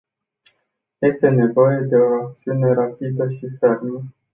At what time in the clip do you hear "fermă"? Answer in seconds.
3.59-4.03